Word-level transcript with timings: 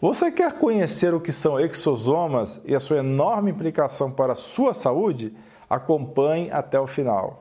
Você 0.00 0.30
quer 0.30 0.52
conhecer 0.52 1.12
o 1.12 1.20
que 1.20 1.32
são 1.32 1.58
exosomas 1.58 2.60
e 2.64 2.72
a 2.72 2.78
sua 2.78 2.98
enorme 2.98 3.50
implicação 3.50 4.12
para 4.12 4.34
a 4.34 4.36
sua 4.36 4.72
saúde? 4.72 5.34
Acompanhe 5.68 6.52
até 6.52 6.78
o 6.78 6.86
final. 6.86 7.40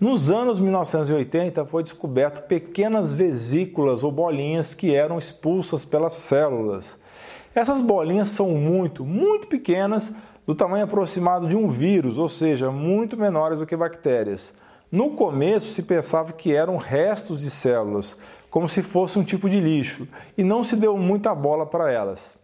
Nos 0.00 0.30
anos 0.30 0.58
1980 0.58 1.66
foi 1.66 1.82
descoberto 1.82 2.46
pequenas 2.46 3.12
vesículas 3.12 4.02
ou 4.02 4.10
bolinhas 4.10 4.72
que 4.72 4.94
eram 4.94 5.18
expulsas 5.18 5.84
pelas 5.84 6.14
células. 6.14 6.98
Essas 7.54 7.82
bolinhas 7.82 8.28
são 8.28 8.52
muito, 8.52 9.04
muito 9.04 9.46
pequenas, 9.46 10.14
do 10.46 10.54
tamanho 10.54 10.84
aproximado 10.84 11.46
de 11.46 11.56
um 11.56 11.68
vírus, 11.68 12.16
ou 12.16 12.28
seja, 12.28 12.70
muito 12.70 13.14
menores 13.14 13.58
do 13.58 13.66
que 13.66 13.76
bactérias. 13.76 14.54
No 14.90 15.10
começo 15.10 15.72
se 15.72 15.82
pensava 15.82 16.32
que 16.32 16.54
eram 16.54 16.76
restos 16.76 17.40
de 17.40 17.50
células, 17.50 18.16
como 18.48 18.68
se 18.68 18.82
fosse 18.82 19.18
um 19.18 19.24
tipo 19.24 19.50
de 19.50 19.60
lixo, 19.60 20.06
e 20.38 20.44
não 20.44 20.62
se 20.62 20.76
deu 20.76 20.96
muita 20.96 21.34
bola 21.34 21.66
para 21.66 21.90
elas. 21.90 22.38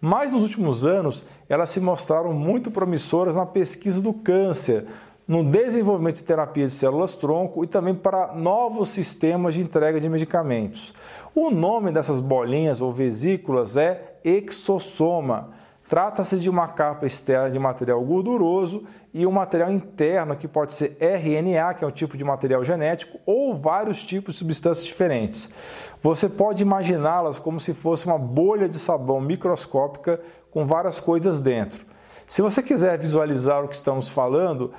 Mas 0.00 0.30
nos 0.30 0.42
últimos 0.42 0.84
anos, 0.84 1.24
elas 1.48 1.70
se 1.70 1.80
mostraram 1.80 2.32
muito 2.32 2.70
promissoras 2.70 3.34
na 3.34 3.46
pesquisa 3.46 4.00
do 4.02 4.12
câncer, 4.12 4.86
no 5.26 5.42
desenvolvimento 5.42 6.16
de 6.16 6.24
terapia 6.24 6.66
de 6.66 6.70
células-tronco 6.70 7.64
e 7.64 7.66
também 7.66 7.94
para 7.94 8.32
novos 8.34 8.90
sistemas 8.90 9.54
de 9.54 9.62
entrega 9.62 10.00
de 10.00 10.08
medicamentos. 10.08 10.94
O 11.34 11.50
nome 11.50 11.90
dessas 11.90 12.20
bolinhas 12.20 12.80
ou 12.80 12.92
vesículas 12.92 13.76
é 13.76 14.18
exossoma. 14.22 15.50
Trata-se 15.88 16.38
de 16.38 16.50
uma 16.50 16.66
capa 16.66 17.06
externa 17.06 17.48
de 17.48 17.58
material 17.58 18.02
gorduroso 18.02 18.84
e 19.14 19.24
um 19.24 19.30
material 19.30 19.70
interno 19.70 20.34
que 20.36 20.48
pode 20.48 20.72
ser 20.72 20.96
RNA, 21.00 21.74
que 21.74 21.84
é 21.84 21.86
um 21.86 21.92
tipo 21.92 22.16
de 22.16 22.24
material 22.24 22.64
genético, 22.64 23.20
ou 23.24 23.54
vários 23.54 24.04
tipos 24.04 24.34
de 24.34 24.38
substâncias 24.40 24.84
diferentes. 24.84 25.50
Você 26.02 26.28
pode 26.28 26.62
imaginá-las 26.62 27.38
como 27.38 27.60
se 27.60 27.72
fosse 27.72 28.06
uma 28.06 28.18
bolha 28.18 28.68
de 28.68 28.78
sabão 28.78 29.20
microscópica 29.20 30.20
com 30.50 30.66
várias 30.66 30.98
coisas 30.98 31.40
dentro. 31.40 31.86
Se 32.26 32.42
você 32.42 32.62
quiser 32.62 32.98
visualizar 32.98 33.64
o 33.64 33.68
que 33.68 33.76
estamos 33.76 34.08
falando, 34.08 34.72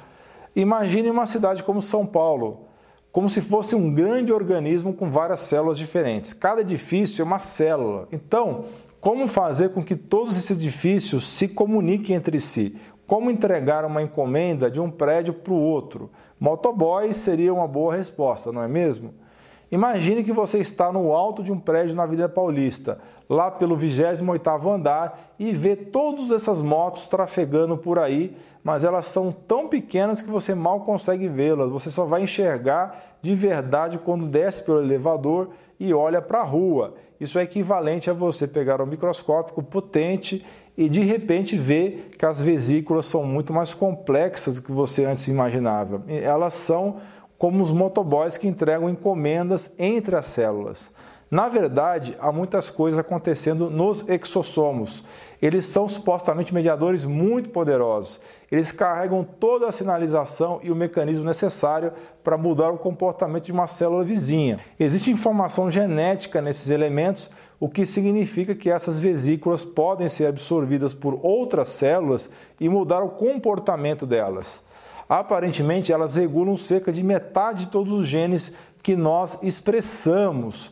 imagine 0.53 1.09
uma 1.09 1.25
cidade 1.25 1.63
como 1.63 1.81
São 1.81 2.05
Paulo, 2.05 2.67
como 3.13 3.29
se 3.29 3.39
fosse 3.41 3.75
um 3.75 3.93
grande 3.93 4.33
organismo 4.33 4.93
com 4.93 5.09
várias 5.09 5.39
células 5.39 5.77
diferentes. 5.77 6.33
Cada 6.33 6.61
edifício 6.61 7.21
é 7.21 7.25
uma 7.25 7.39
célula. 7.39 8.07
Então, 8.11 8.65
como 9.07 9.25
fazer 9.25 9.69
com 9.69 9.81
que 9.81 9.95
todos 9.95 10.37
esses 10.37 10.51
edifícios 10.51 11.25
se 11.25 11.47
comuniquem 11.47 12.13
entre 12.13 12.41
si? 12.41 12.75
Como 13.07 13.31
entregar 13.31 13.85
uma 13.85 14.01
encomenda 14.01 14.69
de 14.69 14.81
um 14.81 14.91
prédio 14.91 15.33
para 15.33 15.53
o 15.53 15.61
outro? 15.61 16.11
Motoboy 16.37 17.13
seria 17.13 17.53
uma 17.53 17.65
boa 17.65 17.95
resposta, 17.95 18.51
não 18.51 18.61
é 18.61 18.67
mesmo? 18.67 19.13
Imagine 19.71 20.25
que 20.25 20.33
você 20.33 20.59
está 20.59 20.91
no 20.91 21.13
alto 21.13 21.41
de 21.41 21.53
um 21.53 21.57
prédio 21.57 21.95
na 21.95 22.03
Avenida 22.03 22.27
Paulista, 22.27 22.99
lá 23.29 23.49
pelo 23.49 23.77
28º 23.77 24.75
andar, 24.75 25.31
e 25.39 25.53
vê 25.53 25.77
todas 25.77 26.29
essas 26.29 26.61
motos 26.61 27.07
trafegando 27.07 27.77
por 27.77 27.99
aí, 27.99 28.35
mas 28.61 28.83
elas 28.83 29.05
são 29.05 29.31
tão 29.31 29.69
pequenas 29.69 30.21
que 30.21 30.29
você 30.29 30.53
mal 30.53 30.81
consegue 30.81 31.29
vê-las. 31.29 31.71
Você 31.71 31.89
só 31.89 32.03
vai 32.03 32.23
enxergar 32.23 33.15
de 33.21 33.33
verdade 33.33 33.99
quando 33.99 34.27
desce 34.27 34.65
pelo 34.65 34.81
elevador 34.81 35.51
e 35.79 35.93
olha 35.93 36.21
para 36.21 36.39
a 36.39 36.43
rua. 36.43 36.95
Isso 37.19 37.39
é 37.39 37.43
equivalente 37.43 38.09
a 38.09 38.13
você 38.13 38.47
pegar 38.47 38.81
um 38.81 38.85
microscópio 38.85 39.61
potente 39.63 40.45
e 40.77 40.87
de 40.87 41.01
repente 41.01 41.57
ver 41.57 42.11
que 42.17 42.25
as 42.25 42.39
vesículas 42.39 43.07
são 43.07 43.23
muito 43.23 43.51
mais 43.51 43.73
complexas 43.73 44.55
do 44.55 44.61
que 44.61 44.71
você 44.71 45.05
antes 45.05 45.27
imaginava. 45.27 46.03
Elas 46.07 46.53
são 46.53 46.97
como 47.37 47.63
os 47.63 47.71
motoboys 47.71 48.37
que 48.37 48.47
entregam 48.47 48.89
encomendas 48.89 49.73
entre 49.79 50.15
as 50.15 50.27
células. 50.27 50.93
Na 51.29 51.49
verdade, 51.49 52.15
há 52.19 52.31
muitas 52.31 52.69
coisas 52.69 52.97
acontecendo 52.97 53.69
nos 53.69 54.07
exossomos. 54.07 55.03
Eles 55.41 55.65
são 55.65 55.87
supostamente 55.87 56.53
mediadores 56.53 57.03
muito 57.03 57.49
poderosos. 57.49 58.21
Eles 58.49 58.71
carregam 58.71 59.27
toda 59.39 59.67
a 59.67 59.71
sinalização 59.71 60.59
e 60.63 60.71
o 60.71 60.75
mecanismo 60.75 61.25
necessário 61.25 61.91
para 62.23 62.37
mudar 62.37 62.69
o 62.71 62.77
comportamento 62.77 63.43
de 63.43 63.51
uma 63.51 63.67
célula 63.67 64.05
vizinha. 64.05 64.59
Existe 64.79 65.11
informação 65.11 65.69
genética 65.69 66.41
nesses 66.41 66.69
elementos, 66.69 67.29
o 67.59 67.67
que 67.67 67.85
significa 67.85 68.55
que 68.55 68.69
essas 68.69 68.99
vesículas 68.99 69.65
podem 69.65 70.07
ser 70.07 70.27
absorvidas 70.27 70.93
por 70.93 71.19
outras 71.21 71.69
células 71.69 72.29
e 72.59 72.69
mudar 72.69 73.03
o 73.03 73.09
comportamento 73.09 74.05
delas. 74.05 74.63
Aparentemente, 75.09 75.91
elas 75.91 76.15
regulam 76.15 76.55
cerca 76.55 76.91
de 76.91 77.03
metade 77.03 77.65
de 77.65 77.71
todos 77.71 77.91
os 77.91 78.07
genes 78.07 78.55
que 78.81 78.95
nós 78.95 79.41
expressamos. 79.43 80.71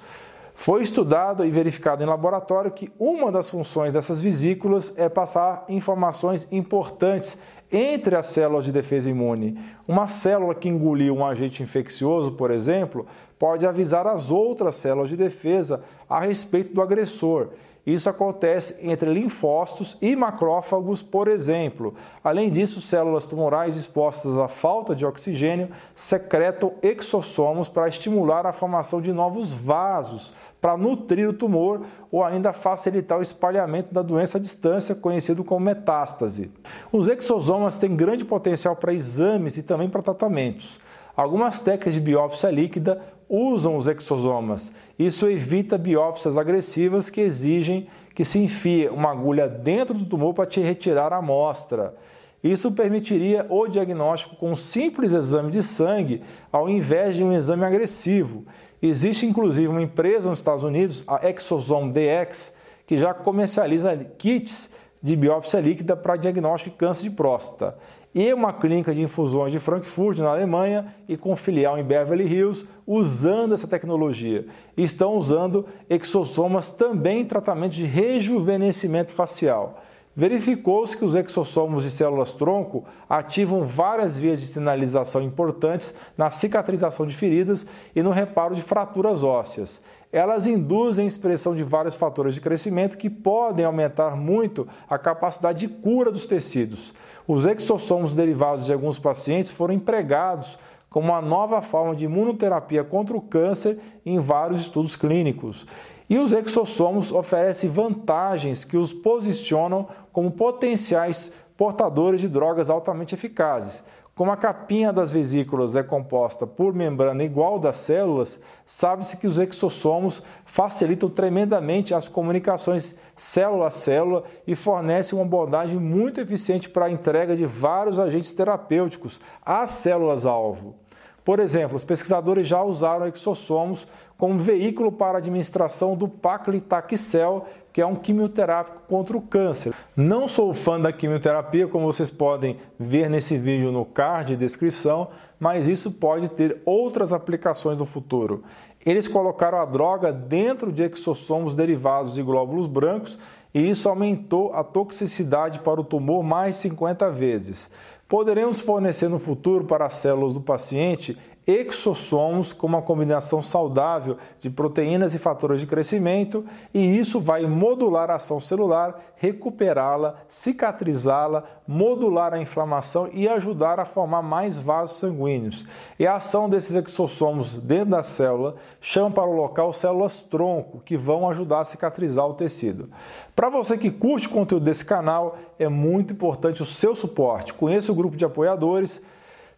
Foi 0.55 0.81
estudado 0.81 1.45
e 1.45 1.51
verificado 1.51 2.01
em 2.01 2.07
laboratório 2.07 2.71
que 2.71 2.89
uma 2.97 3.29
das 3.31 3.49
funções 3.49 3.91
dessas 3.91 4.21
vesículas 4.21 4.97
é 4.97 5.09
passar 5.09 5.65
informações 5.67 6.47
importantes 6.49 7.37
entre 7.71 8.15
as 8.15 8.27
células 8.27 8.63
de 8.63 8.71
defesa 8.71 9.09
imune. 9.09 9.59
Uma 9.85 10.07
célula 10.07 10.55
que 10.55 10.69
engoliu 10.69 11.13
um 11.13 11.25
agente 11.25 11.61
infeccioso, 11.61 12.31
por 12.31 12.51
exemplo, 12.51 13.05
pode 13.37 13.67
avisar 13.67 14.07
as 14.07 14.31
outras 14.31 14.75
células 14.75 15.09
de 15.09 15.17
defesa 15.17 15.83
a 16.09 16.21
respeito 16.21 16.73
do 16.73 16.81
agressor. 16.81 17.49
Isso 17.85 18.09
acontece 18.09 18.79
entre 18.81 19.13
linfócitos 19.13 19.95
e 20.01 20.15
macrófagos, 20.15 21.03
por 21.03 21.27
exemplo. 21.27 21.93
Além 22.23 22.49
disso, 22.49 22.81
células 22.81 23.27
tumorais 23.27 23.75
expostas 23.75 24.37
à 24.37 24.47
falta 24.47 24.95
de 24.95 25.05
oxigênio 25.05 25.69
secretam 25.93 26.73
exossomos 26.81 27.67
para 27.67 27.87
estimular 27.87 28.45
a 28.47 28.53
formação 28.53 28.99
de 28.99 29.13
novos 29.13 29.53
vasos 29.53 30.33
para 30.59 30.75
nutrir 30.75 31.29
o 31.29 31.33
tumor 31.33 31.81
ou 32.11 32.23
ainda 32.23 32.51
facilitar 32.51 33.19
o 33.19 33.21
espalhamento 33.21 33.93
da 33.93 34.01
doença 34.01 34.39
à 34.39 34.41
distância, 34.41 34.95
conhecido 34.95 35.43
como 35.43 35.63
metástase. 35.63 36.51
Os 36.91 37.07
exosomas 37.07 37.77
têm 37.77 37.95
grande 37.95 38.25
potencial 38.25 38.75
para 38.75 38.91
exames 38.91 39.57
e 39.57 39.63
também 39.63 39.87
para 39.87 40.01
tratamentos. 40.01 40.79
Algumas 41.15 41.59
técnicas 41.59 41.93
de 41.93 41.99
biópsia 42.01 42.51
líquida 42.51 43.01
usam 43.29 43.77
os 43.77 43.87
exosomas. 43.87 44.73
Isso 44.99 45.29
evita 45.29 45.77
biópsias 45.77 46.37
agressivas 46.37 47.09
que 47.09 47.21
exigem 47.21 47.87
que 48.13 48.25
se 48.25 48.39
enfie 48.39 48.87
uma 48.89 49.11
agulha 49.11 49.47
dentro 49.47 49.93
do 49.93 50.05
tumor 50.05 50.33
para 50.33 50.45
te 50.45 50.59
retirar 50.59 51.11
a 51.13 51.17
amostra. 51.17 51.95
Isso 52.43 52.71
permitiria 52.73 53.45
o 53.49 53.67
diagnóstico 53.67 54.35
com 54.35 54.51
um 54.51 54.55
simples 54.55 55.13
exame 55.13 55.49
de 55.51 55.63
sangue 55.63 56.21
ao 56.51 56.69
invés 56.69 57.15
de 57.15 57.23
um 57.23 57.33
exame 57.33 57.65
agressivo. 57.65 58.45
Existe 58.81 59.25
inclusive 59.25 59.67
uma 59.67 59.81
empresa 59.81 60.29
nos 60.29 60.39
Estados 60.39 60.63
Unidos, 60.63 61.03
a 61.07 61.27
Exosome 61.27 61.91
DX, 61.91 62.55
que 62.85 62.97
já 62.97 63.13
comercializa 63.13 63.95
kits 64.17 64.73
de 65.01 65.15
biópsia 65.15 65.59
líquida 65.59 65.95
para 65.95 66.17
diagnóstico 66.17 66.71
de 66.71 66.77
câncer 66.77 67.09
de 67.09 67.15
próstata. 67.15 67.77
E 68.15 68.33
uma 68.33 68.53
clínica 68.53 68.95
de 68.95 69.01
infusões 69.01 69.51
de 69.51 69.59
Frankfurt, 69.59 70.19
na 70.19 70.29
Alemanha, 70.29 70.95
e 71.05 71.17
com 71.17 71.35
filial 71.35 71.77
em 71.77 71.83
Beverly 71.83 72.23
Hills, 72.23 72.65
usando 72.87 73.53
essa 73.53 73.67
tecnologia. 73.67 74.47
Estão 74.77 75.17
usando 75.17 75.65
exossomas 75.89 76.71
também 76.71 77.19
em 77.19 77.25
tratamento 77.25 77.73
de 77.73 77.83
rejuvenescimento 77.83 79.11
facial. 79.11 79.83
Verificou-se 80.17 80.95
que 80.95 81.03
os 81.03 81.13
exossomos 81.13 81.83
de 81.83 81.91
células-tronco 81.91 82.85
ativam 83.09 83.65
várias 83.65 84.17
vias 84.17 84.39
de 84.39 84.47
sinalização 84.47 85.21
importantes 85.21 85.93
na 86.17 86.29
cicatrização 86.29 87.05
de 87.05 87.13
feridas 87.13 87.67
e 87.93 88.01
no 88.01 88.11
reparo 88.11 88.55
de 88.55 88.61
fraturas 88.61 89.23
ósseas. 89.23 89.81
Elas 90.13 90.47
induzem 90.47 91.03
a 91.03 91.07
expressão 91.09 91.53
de 91.53 91.63
vários 91.65 91.95
fatores 91.95 92.33
de 92.33 92.39
crescimento 92.39 92.97
que 92.97 93.09
podem 93.09 93.65
aumentar 93.65 94.15
muito 94.15 94.65
a 94.89 94.97
capacidade 94.97 95.59
de 95.59 95.67
cura 95.67 96.09
dos 96.09 96.25
tecidos. 96.25 96.93
Os 97.27 97.45
exossomos 97.45 98.15
derivados 98.15 98.67
de 98.67 98.71
alguns 98.71 98.97
pacientes 98.97 99.51
foram 99.51 99.73
empregados 99.73 100.57
como 100.95 101.11
uma 101.11 101.21
nova 101.21 101.61
forma 101.61 101.93
de 101.93 102.05
imunoterapia 102.05 102.81
contra 102.81 103.17
o 103.17 103.21
câncer 103.21 103.77
em 104.05 104.17
vários 104.17 104.61
estudos 104.61 104.95
clínicos. 104.95 105.67
E 106.09 106.17
os 106.17 106.31
exossomos 106.31 107.11
oferecem 107.11 107.69
vantagens 107.69 108.63
que 108.63 108.77
os 108.77 108.93
posicionam 108.93 109.89
como 110.13 110.31
potenciais 110.31 111.33
portadores 111.57 112.21
de 112.21 112.29
drogas 112.29 112.69
altamente 112.69 113.13
eficazes. 113.13 113.83
Como 114.15 114.31
a 114.31 114.37
capinha 114.37 114.93
das 114.93 115.11
vesículas 115.11 115.75
é 115.75 115.83
composta 115.83 116.47
por 116.47 116.73
membrana 116.73 117.25
igual 117.25 117.59
das 117.59 117.75
células, 117.75 118.39
sabe-se 118.65 119.17
que 119.17 119.27
os 119.27 119.37
exossomos 119.37 120.23
facilitam 120.45 121.09
tremendamente 121.09 121.93
as 121.93 122.07
comunicações 122.07 122.97
célula 123.17 123.67
a 123.67 123.71
célula 123.71 124.23
e 124.47 124.55
fornecem 124.55 125.19
uma 125.19 125.25
abordagem 125.25 125.77
muito 125.77 126.21
eficiente 126.21 126.69
para 126.69 126.85
a 126.85 126.89
entrega 126.89 127.35
de 127.35 127.45
vários 127.45 127.99
agentes 127.99 128.33
terapêuticos 128.33 129.19
às 129.45 129.71
células-alvo. 129.71 130.84
Por 131.25 131.39
exemplo, 131.39 131.75
os 131.75 131.83
pesquisadores 131.83 132.47
já 132.47 132.61
usaram 132.61 133.07
exossomos 133.07 133.87
como 134.15 134.37
veículo 134.37 134.91
para 134.91 135.17
a 135.17 135.17
administração 135.17 135.95
do 135.95 136.07
paclitaxel, 136.07 137.47
que 137.73 137.81
é 137.81 137.85
um 137.85 137.95
quimioterápico 137.95 138.83
contra 138.87 139.17
o 139.17 139.21
câncer. 139.21 139.73
Não 139.97 140.27
sou 140.27 140.53
fã 140.53 140.79
da 140.79 140.93
quimioterapia, 140.93 141.67
como 141.67 141.91
vocês 141.91 142.11
podem 142.11 142.57
ver 142.79 143.09
nesse 143.09 143.39
vídeo 143.39 143.71
no 143.71 143.83
card 143.83 144.33
de 144.33 144.39
descrição, 144.39 145.09
mas 145.39 145.67
isso 145.67 145.91
pode 145.93 146.29
ter 146.29 146.61
outras 146.63 147.11
aplicações 147.11 147.77
no 147.79 147.85
futuro. 147.85 148.43
Eles 148.85 149.07
colocaram 149.07 149.57
a 149.57 149.65
droga 149.65 150.13
dentro 150.13 150.71
de 150.71 150.83
exossomos 150.83 151.55
derivados 151.55 152.13
de 152.13 152.21
glóbulos 152.21 152.67
brancos 152.67 153.17
e 153.51 153.67
isso 153.69 153.89
aumentou 153.89 154.53
a 154.53 154.63
toxicidade 154.63 155.59
para 155.59 155.81
o 155.81 155.83
tumor 155.83 156.21
mais 156.21 156.55
de 156.55 156.61
50 156.61 157.09
vezes. 157.09 157.71
Poderemos 158.15 158.61
fornecer 158.61 159.09
no 159.09 159.19
futuro 159.19 159.65
para 159.65 159.87
as 159.87 159.95
células 159.95 160.33
do 160.33 160.39
paciente 160.39 161.17
exossomos 161.47 162.51
com 162.51 162.65
uma 162.65 162.81
combinação 162.81 163.41
saudável 163.41 164.17
de 164.39 164.49
proteínas 164.49 165.13
e 165.13 165.19
fatores 165.19 165.61
de 165.61 165.67
crescimento, 165.67 166.43
e 166.73 166.97
isso 166.97 167.19
vai 167.19 167.45
modular 167.45 168.09
a 168.09 168.15
ação 168.15 168.41
celular, 168.41 168.99
recuperá-la, 169.15 170.15
cicatrizá-la, 170.27 171.43
modular 171.67 172.33
a 172.33 172.39
inflamação 172.39 173.07
e 173.13 173.27
ajudar 173.27 173.79
a 173.79 173.85
formar 173.85 174.21
mais 174.21 174.57
vasos 174.57 174.97
sanguíneos. 174.97 175.65
E 175.99 176.07
a 176.07 176.15
ação 176.15 176.49
desses 176.49 176.75
exossomos 176.75 177.57
dentro 177.57 177.91
da 177.91 178.03
célula 178.03 178.55
chama 178.81 179.11
para 179.11 179.29
o 179.29 179.35
local 179.35 179.71
células 179.71 180.19
tronco, 180.19 180.81
que 180.83 180.97
vão 180.97 181.29
ajudar 181.29 181.59
a 181.59 181.65
cicatrizar 181.65 182.25
o 182.25 182.33
tecido. 182.33 182.89
Para 183.35 183.49
você 183.49 183.77
que 183.77 183.91
curte 183.91 184.27
o 184.27 184.31
conteúdo 184.31 184.65
desse 184.65 184.85
canal, 184.85 185.37
é 185.59 185.69
muito 185.69 186.13
importante 186.13 186.61
o 186.61 186.65
seu 186.65 186.95
suporte. 186.95 187.53
Conheça 187.53 187.91
o 187.91 187.95
grupo 187.95 188.17
de 188.17 188.25
apoiadores 188.25 189.03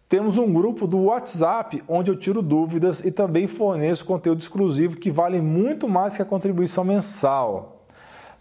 temos 0.09 0.37
um 0.37 0.51
grupo 0.53 0.87
do 0.87 1.03
WhatsApp 1.03 1.83
onde 1.87 2.09
eu 2.09 2.15
tiro 2.15 2.41
dúvidas 2.41 3.03
e 3.03 3.11
também 3.11 3.45
forneço 3.45 4.05
conteúdo 4.05 4.39
exclusivo 4.39 4.95
que 4.95 5.11
vale 5.11 5.41
muito 5.41 5.87
mais 5.89 6.15
que 6.15 6.21
a 6.21 6.25
contribuição 6.25 6.85
mensal. 6.85 7.83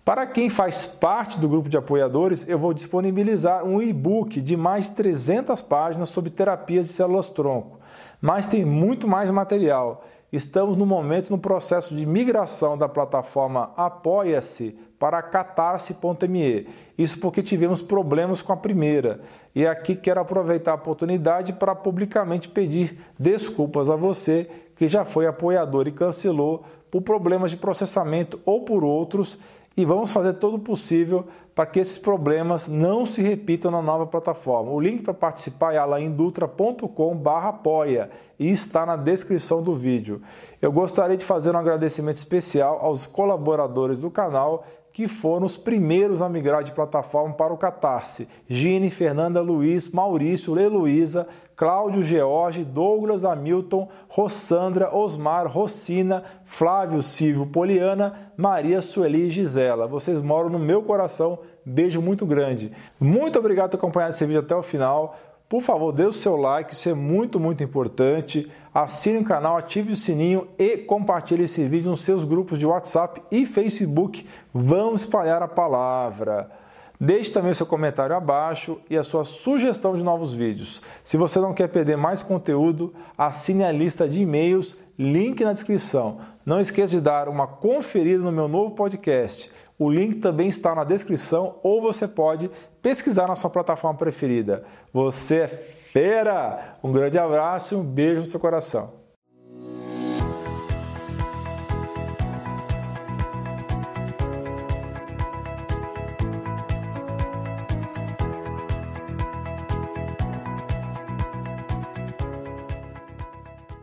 Para 0.04 0.24
quem 0.24 0.48
faz 0.48 0.86
parte 0.86 1.40
do 1.40 1.48
grupo 1.48 1.68
de 1.68 1.76
apoiadores, 1.76 2.48
eu 2.48 2.56
vou 2.56 2.72
disponibilizar 2.72 3.64
um 3.64 3.82
e-book 3.82 4.40
de 4.40 4.56
mais 4.56 4.84
de 4.84 4.92
300 4.92 5.60
páginas 5.62 6.08
sobre 6.08 6.30
terapias 6.30 6.86
de 6.86 6.92
células-tronco. 6.92 7.80
Mas 8.20 8.46
tem 8.46 8.64
muito 8.64 9.08
mais 9.08 9.32
material. 9.32 10.04
Estamos 10.36 10.76
no 10.76 10.84
momento 10.84 11.30
no 11.30 11.38
processo 11.38 11.96
de 11.96 12.04
migração 12.04 12.76
da 12.76 12.86
plataforma 12.86 13.72
Apoia-se 13.74 14.78
para 14.98 15.22
catarse.me. 15.22 16.68
Isso 16.98 17.18
porque 17.20 17.42
tivemos 17.42 17.80
problemas 17.80 18.42
com 18.42 18.52
a 18.52 18.56
primeira. 18.56 19.22
E 19.54 19.66
aqui 19.66 19.96
quero 19.96 20.20
aproveitar 20.20 20.72
a 20.72 20.74
oportunidade 20.74 21.54
para 21.54 21.74
publicamente 21.74 22.50
pedir 22.50 22.98
desculpas 23.18 23.88
a 23.88 23.96
você 23.96 24.46
que 24.76 24.86
já 24.86 25.06
foi 25.06 25.26
apoiador 25.26 25.88
e 25.88 25.92
cancelou 25.92 26.66
por 26.90 27.00
problemas 27.00 27.50
de 27.50 27.56
processamento 27.56 28.38
ou 28.44 28.60
por 28.60 28.84
outros 28.84 29.38
e 29.76 29.84
vamos 29.84 30.12
fazer 30.12 30.34
todo 30.34 30.54
o 30.56 30.60
possível 30.60 31.26
para 31.54 31.66
que 31.66 31.78
esses 31.80 31.98
problemas 31.98 32.68
não 32.68 33.04
se 33.04 33.20
repitam 33.22 33.70
na 33.70 33.82
nova 33.82 34.06
plataforma. 34.06 34.70
O 34.70 34.80
link 34.80 35.02
para 35.02 35.12
participar 35.14 35.74
é 35.74 35.78
alaindutra.com/apoia 35.78 38.10
e 38.38 38.50
está 38.50 38.86
na 38.86 38.96
descrição 38.96 39.62
do 39.62 39.74
vídeo. 39.74 40.22
Eu 40.60 40.72
gostaria 40.72 41.16
de 41.16 41.24
fazer 41.24 41.54
um 41.54 41.58
agradecimento 41.58 42.16
especial 42.16 42.78
aos 42.80 43.06
colaboradores 43.06 43.98
do 43.98 44.10
canal 44.10 44.64
que 44.92 45.06
foram 45.06 45.44
os 45.44 45.56
primeiros 45.58 46.22
a 46.22 46.28
migrar 46.28 46.62
de 46.62 46.72
plataforma 46.72 47.34
para 47.34 47.52
o 47.52 47.58
Catarse. 47.58 48.26
Gine, 48.48 48.88
Fernanda 48.88 49.42
Luiz, 49.42 49.90
Maurício, 49.90 50.58
Heloísa, 50.58 51.28
Cláudio 51.56 52.02
George, 52.02 52.64
Douglas 52.64 53.24
Hamilton, 53.24 53.88
Rossandra, 54.08 54.94
Osmar, 54.94 55.48
Rocina, 55.48 56.22
Flávio, 56.44 57.02
Silvio, 57.02 57.46
Poliana, 57.46 58.30
Maria, 58.36 58.82
Sueli 58.82 59.28
e 59.28 59.30
Gisela. 59.30 59.86
Vocês 59.86 60.20
moram 60.20 60.50
no 60.50 60.58
meu 60.58 60.82
coração. 60.82 61.38
Beijo 61.64 62.02
muito 62.02 62.26
grande. 62.26 62.70
Muito 63.00 63.38
obrigado 63.38 63.70
por 63.70 63.78
acompanhar 63.78 64.10
esse 64.10 64.26
vídeo 64.26 64.40
até 64.40 64.54
o 64.54 64.62
final. 64.62 65.16
Por 65.48 65.62
favor, 65.62 65.92
dê 65.92 66.04
o 66.04 66.12
seu 66.12 66.36
like, 66.36 66.74
isso 66.74 66.88
é 66.90 66.94
muito, 66.94 67.40
muito 67.40 67.64
importante. 67.64 68.50
Assine 68.74 69.18
o 69.18 69.24
canal, 69.24 69.56
ative 69.56 69.92
o 69.92 69.96
sininho 69.96 70.48
e 70.58 70.76
compartilhe 70.76 71.44
esse 71.44 71.66
vídeo 71.66 71.88
nos 71.88 72.04
seus 72.04 72.24
grupos 72.24 72.58
de 72.58 72.66
WhatsApp 72.66 73.22
e 73.30 73.46
Facebook. 73.46 74.28
Vamos 74.52 75.02
espalhar 75.02 75.40
a 75.42 75.48
palavra. 75.48 76.50
Deixe 76.98 77.32
também 77.32 77.52
seu 77.52 77.66
comentário 77.66 78.16
abaixo 78.16 78.80
e 78.88 78.96
a 78.96 79.02
sua 79.02 79.24
sugestão 79.24 79.94
de 79.94 80.02
novos 80.02 80.32
vídeos. 80.32 80.82
Se 81.04 81.16
você 81.16 81.38
não 81.38 81.52
quer 81.52 81.68
perder 81.68 81.96
mais 81.96 82.22
conteúdo, 82.22 82.94
assine 83.18 83.64
a 83.64 83.72
lista 83.72 84.08
de 84.08 84.22
e-mails, 84.22 84.78
link 84.98 85.44
na 85.44 85.52
descrição. 85.52 86.18
Não 86.44 86.58
esqueça 86.58 86.96
de 86.96 87.02
dar 87.02 87.28
uma 87.28 87.46
conferida 87.46 88.24
no 88.24 88.32
meu 88.32 88.48
novo 88.48 88.74
podcast. 88.74 89.50
O 89.78 89.90
link 89.90 90.16
também 90.16 90.48
está 90.48 90.74
na 90.74 90.84
descrição 90.84 91.56
ou 91.62 91.82
você 91.82 92.08
pode 92.08 92.50
pesquisar 92.80 93.28
na 93.28 93.36
sua 93.36 93.50
plataforma 93.50 93.98
preferida. 93.98 94.64
Você 94.92 95.40
é 95.40 95.48
fera! 95.48 96.78
Um 96.82 96.92
grande 96.92 97.18
abraço 97.18 97.74
e 97.74 97.76
um 97.76 97.84
beijo 97.84 98.22
no 98.22 98.26
seu 98.26 98.40
coração. 98.40 99.05